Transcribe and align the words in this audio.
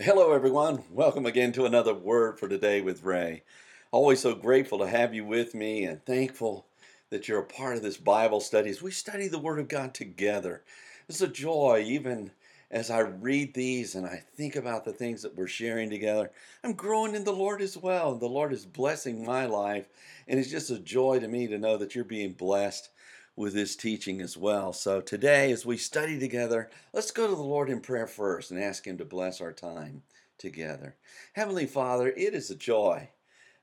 Hello, 0.00 0.32
everyone. 0.32 0.82
Welcome 0.90 1.26
again 1.26 1.52
to 1.52 1.64
another 1.64 1.94
Word 1.94 2.40
for 2.40 2.48
Today 2.48 2.80
with 2.80 3.04
Ray. 3.04 3.44
Always 3.92 4.20
so 4.20 4.34
grateful 4.34 4.78
to 4.78 4.88
have 4.88 5.14
you 5.14 5.24
with 5.24 5.54
me 5.54 5.84
and 5.84 6.04
thankful 6.04 6.66
that 7.10 7.28
you're 7.28 7.40
a 7.40 7.44
part 7.44 7.76
of 7.76 7.82
this 7.82 7.98
Bible 7.98 8.40
study 8.40 8.70
as 8.70 8.82
we 8.82 8.90
study 8.90 9.28
the 9.28 9.38
Word 9.38 9.60
of 9.60 9.68
God 9.68 9.94
together. 9.94 10.62
It's 11.08 11.20
a 11.20 11.28
joy, 11.28 11.84
even 11.86 12.32
as 12.68 12.90
I 12.90 13.00
read 13.00 13.54
these 13.54 13.94
and 13.94 14.04
I 14.04 14.24
think 14.34 14.56
about 14.56 14.84
the 14.84 14.94
things 14.94 15.22
that 15.22 15.36
we're 15.36 15.46
sharing 15.46 15.90
together. 15.90 16.32
I'm 16.64 16.72
growing 16.72 17.14
in 17.14 17.22
the 17.22 17.30
Lord 17.30 17.60
as 17.62 17.76
well. 17.76 18.16
The 18.16 18.26
Lord 18.26 18.52
is 18.52 18.64
blessing 18.64 19.24
my 19.24 19.46
life, 19.46 19.86
and 20.26 20.40
it's 20.40 20.50
just 20.50 20.70
a 20.70 20.80
joy 20.80 21.20
to 21.20 21.28
me 21.28 21.46
to 21.46 21.58
know 21.58 21.76
that 21.76 21.94
you're 21.94 22.04
being 22.04 22.32
blessed 22.32 22.88
with 23.36 23.54
his 23.54 23.76
teaching 23.76 24.20
as 24.20 24.36
well. 24.36 24.72
So 24.72 25.00
today, 25.00 25.50
as 25.52 25.64
we 25.64 25.76
study 25.76 26.18
together, 26.18 26.70
let's 26.92 27.10
go 27.10 27.26
to 27.26 27.34
the 27.34 27.42
Lord 27.42 27.70
in 27.70 27.80
prayer 27.80 28.06
first 28.06 28.50
and 28.50 28.62
ask 28.62 28.86
Him 28.86 28.98
to 28.98 29.04
bless 29.04 29.40
our 29.40 29.52
time 29.52 30.02
together. 30.38 30.96
Heavenly 31.32 31.66
Father, 31.66 32.08
it 32.08 32.34
is 32.34 32.50
a 32.50 32.56
joy, 32.56 33.08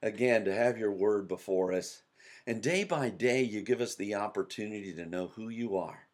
again, 0.01 0.45
to 0.45 0.53
have 0.53 0.77
your 0.77 0.91
word 0.91 1.27
before 1.27 1.73
us. 1.73 2.01
And 2.47 2.63
day 2.63 2.83
by 2.83 3.09
day, 3.09 3.43
you 3.43 3.61
give 3.61 3.81
us 3.81 3.95
the 3.95 4.15
opportunity 4.15 4.93
to 4.93 5.05
know 5.05 5.27
who 5.27 5.49
you 5.49 5.77
are, 5.77 6.07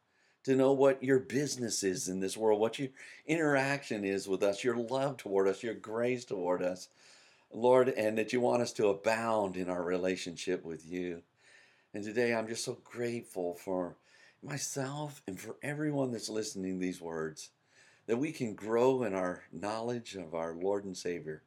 to 0.44 0.56
know 0.56 0.74
what 0.74 1.02
your 1.02 1.20
business 1.20 1.82
is 1.84 2.10
in 2.10 2.20
this 2.20 2.36
world, 2.36 2.60
what 2.60 2.78
your 2.78 2.90
interaction 3.26 4.04
is 4.04 4.28
with 4.28 4.44
us, 4.44 4.64
your 4.64 4.76
love 4.76 5.16
toward 5.18 5.48
us, 5.48 5.64
your 5.64 5.76
grace 5.76 6.26
toward 6.26 6.62
us. 6.62 6.90
Lord, 7.54 7.90
and 7.90 8.18
that 8.18 8.34
you 8.34 8.42
want 8.42 8.62
us 8.62 8.74
to 8.74 8.90
abound 8.90 9.56
in 9.56 9.70
our 9.70 9.84
relationship 9.84 10.66
with 10.66 10.86
you. 10.86 11.22
And 11.96 12.04
today 12.04 12.36
I'm 12.36 12.50
just 12.50 12.66
so 12.66 12.78
grateful 12.84 13.56
for 13.56 13.96
myself 14.44 15.22
and 15.28 15.40
for 15.40 15.56
everyone 15.64 16.12
that's 16.12 16.28
listening 16.28 16.78
these 16.78 17.00
words 17.00 17.52
that 18.06 18.18
we 18.18 18.34
can 18.34 18.54
grow 18.54 19.04
in 19.04 19.14
our 19.14 19.44
knowledge 19.54 20.16
of 20.16 20.36
our 20.36 20.54
Lord 20.54 20.84
and 20.84 20.98
Savior, 20.98 21.42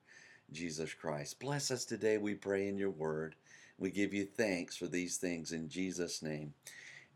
Jesus 0.51 0.95
Christ. 0.95 1.39
Bless 1.39 1.71
us 1.71 1.85
today, 1.85 2.17
we 2.17 2.35
pray 2.35 2.67
in 2.67 2.79
your 2.79 2.89
word. 2.89 3.35
We 3.77 3.91
give 3.91 4.15
you 4.15 4.25
thanks 4.25 4.75
for 4.75 4.87
these 4.87 5.19
things 5.19 5.53
in 5.53 5.69
Jesus' 5.69 6.23
name. 6.23 6.55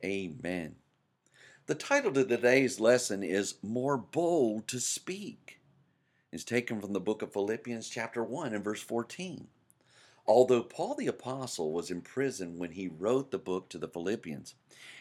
Amen. 0.04 0.74
The 1.64 1.74
title 1.74 2.12
to 2.12 2.26
today's 2.26 2.80
lesson 2.80 3.22
is 3.22 3.54
More 3.62 3.96
Bold 3.96 4.68
to 4.68 4.78
Speak. 4.78 5.58
It's 6.32 6.44
taken 6.44 6.82
from 6.82 6.92
the 6.92 7.00
book 7.00 7.22
of 7.22 7.32
Philippians, 7.32 7.88
chapter 7.88 8.22
1, 8.22 8.52
and 8.52 8.62
verse 8.62 8.82
14. 8.82 9.48
Although 10.26 10.62
Paul 10.62 10.94
the 10.94 11.08
Apostle 11.08 11.72
was 11.72 11.90
in 11.90 12.00
prison 12.00 12.58
when 12.58 12.72
he 12.72 12.88
wrote 12.88 13.30
the 13.30 13.38
book 13.38 13.68
to 13.70 13.78
the 13.78 13.88
Philippians, 13.88 14.54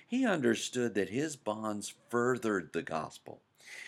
he 0.08 0.25
understood 0.25 0.95
that 0.95 1.09
his 1.09 1.36
bonds 1.36 1.94
furthered 2.09 2.73
the 2.73 2.81
gospel. 2.81 3.39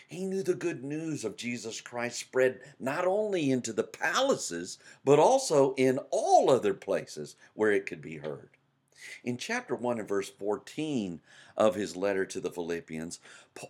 He 0.08 0.26
knew 0.26 0.44
the 0.44 0.54
good 0.54 0.84
news 0.84 1.26
of 1.26 1.36
Jesus 1.36 1.82
Christ 1.82 2.20
spread 2.20 2.62
not 2.80 3.06
only 3.06 3.50
into 3.50 3.74
the 3.74 3.84
palaces, 3.84 4.78
but 5.04 5.18
also 5.18 5.74
in 5.74 6.00
all 6.12 6.50
other 6.50 6.74
places 6.74 7.36
where 7.56 7.72
it 7.72 7.88
could 7.88 8.02
be 8.02 8.18
heard. 8.18 8.52
In 9.24 9.38
chapter 9.38 9.76
1 9.76 10.00
and 10.00 10.08
verse 10.08 10.30
14 10.30 11.20
of 11.58 11.76
his 11.76 11.96
letter 11.96 12.26
to 12.26 12.40
the 12.40 12.52
Philippians, 12.52 13.20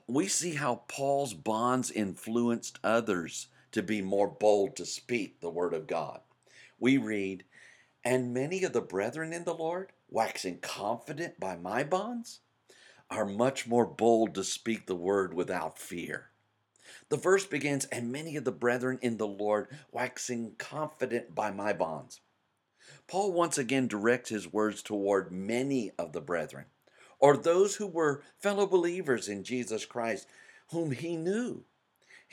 we 0.06 0.28
see 0.28 0.56
how 0.56 0.84
Paul's 0.88 1.34
bonds 1.34 1.90
influenced 1.90 2.78
others 2.84 3.48
to 3.72 3.82
be 3.82 4.02
more 4.02 4.28
bold 4.28 4.76
to 4.76 4.86
speak 4.86 5.40
the 5.40 5.50
word 5.50 5.74
of 5.74 5.88
God. 5.88 6.20
We 6.80 6.98
read, 6.98 7.46
and 8.04 8.34
many 8.34 8.64
of 8.64 8.74
the 8.74 8.82
brethren 8.82 9.32
in 9.34 9.44
the 9.44 9.54
Lord, 9.54 9.92
waxing 10.10 10.60
confident 10.60 11.40
by 11.40 11.56
my 11.56 11.84
bonds, 11.84 12.42
are 13.10 13.26
much 13.26 13.68
more 13.68 13.86
bold 13.86 14.36
to 14.36 14.44
speak 14.44 14.86
the 14.86 14.96
word 14.96 15.34
without 15.34 15.78
fear. 15.78 16.30
The 17.10 17.18
verse 17.18 17.46
begins, 17.46 17.86
and 17.86 18.12
many 18.12 18.36
of 18.36 18.44
the 18.44 18.52
brethren 18.52 19.00
in 19.02 19.18
the 19.18 19.28
Lord, 19.28 19.68
waxing 19.92 20.56
confident 20.58 21.34
by 21.34 21.52
my 21.52 21.74
bonds. 21.74 22.22
Paul 23.08 23.32
once 23.32 23.58
again 23.58 23.88
directs 23.88 24.30
his 24.30 24.52
words 24.52 24.82
toward 24.82 25.32
many 25.32 25.92
of 25.98 26.12
the 26.12 26.22
brethren, 26.22 26.66
or 27.20 27.38
those 27.38 27.76
who 27.76 27.88
were 27.88 28.24
fellow 28.40 28.66
believers 28.66 29.30
in 29.30 29.44
Jesus 29.44 29.86
Christ, 29.86 30.28
whom 30.72 30.92
he 30.92 31.16
knew. 31.16 31.64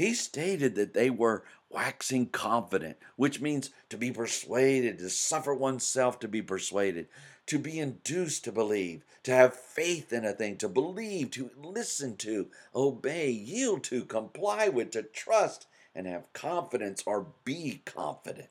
He 0.00 0.14
stated 0.14 0.76
that 0.76 0.94
they 0.94 1.10
were 1.10 1.44
waxing 1.68 2.28
confident, 2.28 2.96
which 3.16 3.42
means 3.42 3.68
to 3.90 3.98
be 3.98 4.10
persuaded, 4.10 4.98
to 4.98 5.10
suffer 5.10 5.52
oneself 5.52 6.18
to 6.20 6.26
be 6.26 6.40
persuaded, 6.40 7.06
to 7.44 7.58
be 7.58 7.78
induced 7.78 8.44
to 8.44 8.50
believe, 8.50 9.04
to 9.24 9.30
have 9.32 9.54
faith 9.54 10.10
in 10.10 10.24
a 10.24 10.32
thing, 10.32 10.56
to 10.56 10.70
believe, 10.70 11.30
to 11.32 11.50
listen 11.54 12.16
to, 12.16 12.48
obey, 12.74 13.28
yield 13.28 13.84
to, 13.84 14.06
comply 14.06 14.70
with, 14.70 14.92
to 14.92 15.02
trust, 15.02 15.66
and 15.94 16.06
have 16.06 16.32
confidence 16.32 17.02
or 17.04 17.26
be 17.44 17.82
confident. 17.84 18.48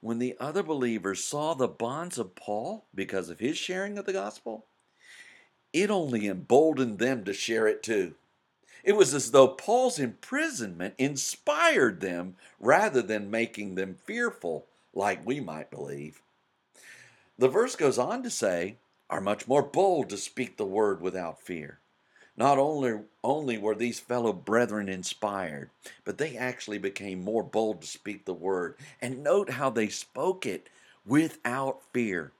When 0.00 0.18
the 0.18 0.36
other 0.40 0.64
believers 0.64 1.22
saw 1.22 1.54
the 1.54 1.68
bonds 1.68 2.18
of 2.18 2.34
Paul 2.34 2.86
because 2.92 3.28
of 3.28 3.38
his 3.38 3.56
sharing 3.56 3.98
of 3.98 4.04
the 4.04 4.12
gospel, 4.12 4.66
it 5.72 5.92
only 5.92 6.26
emboldened 6.26 6.98
them 6.98 7.24
to 7.24 7.32
share 7.32 7.68
it 7.68 7.84
too. 7.84 8.16
It 8.84 8.96
was 8.96 9.14
as 9.14 9.30
though 9.30 9.48
Paul's 9.48 9.98
imprisonment 9.98 10.94
inspired 10.98 12.00
them 12.00 12.36
rather 12.60 13.00
than 13.00 13.30
making 13.30 13.74
them 13.74 13.96
fearful, 14.04 14.66
like 14.92 15.26
we 15.26 15.40
might 15.40 15.70
believe. 15.70 16.20
The 17.38 17.48
verse 17.48 17.76
goes 17.76 17.98
on 17.98 18.22
to 18.22 18.30
say, 18.30 18.76
are 19.08 19.22
much 19.22 19.48
more 19.48 19.62
bold 19.62 20.10
to 20.10 20.18
speak 20.18 20.56
the 20.56 20.66
word 20.66 21.00
without 21.00 21.40
fear. 21.40 21.78
Not 22.36 22.58
only, 22.58 23.00
only 23.22 23.58
were 23.58 23.74
these 23.74 24.00
fellow 24.00 24.32
brethren 24.32 24.88
inspired, 24.88 25.70
but 26.04 26.18
they 26.18 26.36
actually 26.36 26.78
became 26.78 27.22
more 27.22 27.42
bold 27.42 27.80
to 27.80 27.86
speak 27.86 28.24
the 28.24 28.34
word. 28.34 28.74
And 29.00 29.22
note 29.22 29.50
how 29.50 29.70
they 29.70 29.88
spoke 29.88 30.44
it 30.44 30.68
without 31.06 31.82
fear. 31.92 32.32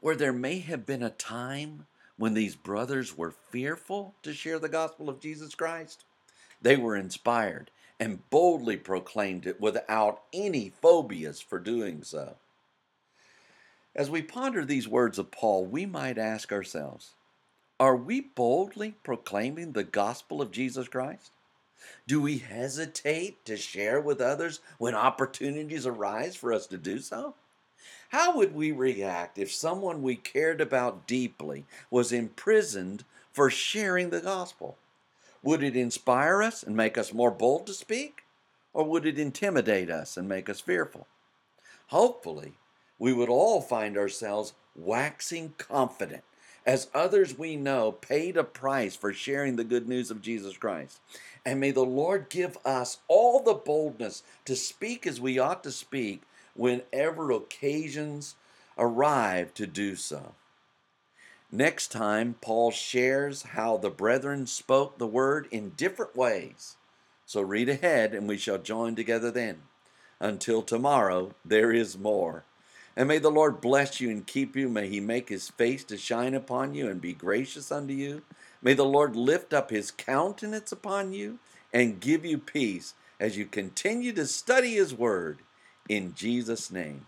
Where 0.00 0.16
there 0.16 0.32
may 0.32 0.60
have 0.60 0.86
been 0.86 1.02
a 1.02 1.10
time 1.10 1.86
when 2.20 2.34
these 2.34 2.54
brothers 2.54 3.16
were 3.16 3.30
fearful 3.30 4.14
to 4.22 4.34
share 4.34 4.58
the 4.58 4.68
gospel 4.68 5.08
of 5.08 5.20
Jesus 5.20 5.54
Christ, 5.54 6.04
they 6.60 6.76
were 6.76 6.94
inspired 6.94 7.70
and 7.98 8.28
boldly 8.28 8.76
proclaimed 8.76 9.46
it 9.46 9.58
without 9.58 10.20
any 10.30 10.68
phobias 10.68 11.40
for 11.40 11.58
doing 11.58 12.02
so. 12.02 12.36
As 13.96 14.10
we 14.10 14.20
ponder 14.20 14.66
these 14.66 14.86
words 14.86 15.18
of 15.18 15.30
Paul, 15.30 15.64
we 15.64 15.86
might 15.86 16.18
ask 16.18 16.52
ourselves 16.52 17.14
Are 17.80 17.96
we 17.96 18.20
boldly 18.20 18.96
proclaiming 19.02 19.72
the 19.72 19.82
gospel 19.82 20.42
of 20.42 20.50
Jesus 20.50 20.88
Christ? 20.88 21.30
Do 22.06 22.20
we 22.20 22.36
hesitate 22.36 23.46
to 23.46 23.56
share 23.56 23.98
with 23.98 24.20
others 24.20 24.60
when 24.76 24.94
opportunities 24.94 25.86
arise 25.86 26.36
for 26.36 26.52
us 26.52 26.66
to 26.66 26.76
do 26.76 26.98
so? 26.98 27.34
How 28.10 28.36
would 28.36 28.54
we 28.54 28.72
react 28.72 29.38
if 29.38 29.52
someone 29.52 30.02
we 30.02 30.16
cared 30.16 30.60
about 30.60 31.06
deeply 31.06 31.64
was 31.90 32.12
imprisoned 32.12 33.04
for 33.32 33.50
sharing 33.50 34.10
the 34.10 34.20
gospel? 34.20 34.78
Would 35.42 35.62
it 35.62 35.76
inspire 35.76 36.42
us 36.42 36.62
and 36.62 36.76
make 36.76 36.98
us 36.98 37.14
more 37.14 37.30
bold 37.30 37.66
to 37.66 37.72
speak? 37.72 38.24
Or 38.72 38.84
would 38.84 39.06
it 39.06 39.18
intimidate 39.18 39.90
us 39.90 40.16
and 40.16 40.28
make 40.28 40.48
us 40.48 40.60
fearful? 40.60 41.06
Hopefully, 41.88 42.54
we 42.98 43.12
would 43.12 43.28
all 43.28 43.60
find 43.60 43.96
ourselves 43.96 44.52
waxing 44.76 45.54
confident 45.58 46.22
as 46.66 46.88
others 46.94 47.38
we 47.38 47.56
know 47.56 47.92
paid 47.92 48.36
a 48.36 48.44
price 48.44 48.94
for 48.94 49.12
sharing 49.12 49.56
the 49.56 49.64
good 49.64 49.88
news 49.88 50.10
of 50.10 50.22
Jesus 50.22 50.56
Christ. 50.56 51.00
And 51.44 51.58
may 51.58 51.70
the 51.70 51.84
Lord 51.84 52.28
give 52.28 52.58
us 52.64 52.98
all 53.08 53.42
the 53.42 53.54
boldness 53.54 54.22
to 54.44 54.54
speak 54.54 55.06
as 55.06 55.20
we 55.20 55.38
ought 55.38 55.64
to 55.64 55.72
speak 55.72 56.22
whenever 56.54 57.30
occasions 57.30 58.34
arrive 58.78 59.54
to 59.54 59.66
do 59.66 59.96
so. 59.96 60.34
Next 61.52 61.88
time, 61.90 62.36
Paul 62.40 62.70
shares 62.70 63.42
how 63.42 63.76
the 63.76 63.90
brethren 63.90 64.46
spoke 64.46 64.98
the 64.98 65.06
word 65.06 65.48
in 65.50 65.70
different 65.70 66.14
ways. 66.14 66.76
So 67.26 67.40
read 67.42 67.68
ahead 67.68 68.14
and 68.14 68.28
we 68.28 68.38
shall 68.38 68.58
join 68.58 68.94
together 68.94 69.30
then. 69.30 69.62
Until 70.20 70.62
tomorrow, 70.62 71.34
there 71.44 71.72
is 71.72 71.98
more. 71.98 72.44
And 72.96 73.08
may 73.08 73.18
the 73.18 73.30
Lord 73.30 73.60
bless 73.60 74.00
you 74.00 74.10
and 74.10 74.26
keep 74.26 74.54
you. 74.54 74.68
May 74.68 74.88
he 74.88 75.00
make 75.00 75.28
his 75.28 75.48
face 75.48 75.82
to 75.84 75.96
shine 75.96 76.34
upon 76.34 76.74
you 76.74 76.88
and 76.88 77.00
be 77.00 77.12
gracious 77.12 77.72
unto 77.72 77.94
you. 77.94 78.22
May 78.62 78.74
the 78.74 78.84
Lord 78.84 79.16
lift 79.16 79.52
up 79.52 79.70
his 79.70 79.90
countenance 79.90 80.70
upon 80.70 81.12
you 81.12 81.38
and 81.72 82.00
give 82.00 82.24
you 82.24 82.38
peace 82.38 82.94
as 83.18 83.36
you 83.36 83.46
continue 83.46 84.12
to 84.12 84.26
study 84.26 84.74
his 84.74 84.94
word 84.94 85.38
in 85.88 86.14
Jesus' 86.14 86.70
name. 86.70 87.06